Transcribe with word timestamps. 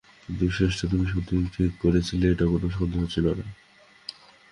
কিন্তু 0.21 0.45
শেষটা 0.49 0.85
তুমি 0.91 1.05
সঠিক 1.05 1.71
করেছিলে 1.83 2.25
এতে 2.31 2.45
কোনো 2.45 2.67
সন্দেহ 2.69 3.01
ছিল 3.13 3.25
না। 3.39 3.45